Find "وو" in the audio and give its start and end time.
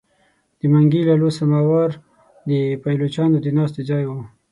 4.09-4.21